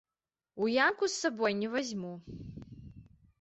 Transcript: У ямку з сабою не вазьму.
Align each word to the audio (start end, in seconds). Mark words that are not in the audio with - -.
У 0.63 0.69
ямку 0.87 1.09
з 1.15 1.19
сабою 1.25 1.51
не 1.59 1.69
вазьму. 1.75 2.13